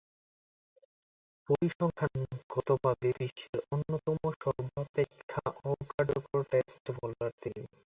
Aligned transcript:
পরিসংখ্যানগতভাবে 1.49 3.07
বিশ্বের 3.19 3.59
অন্যতম 3.73 4.17
সর্বাপেক্ষা 4.41 5.41
অকার্যকর 5.71 6.39
টেস্ট 6.51 6.85
বোলার 6.97 7.31
তিনি। 7.41 7.63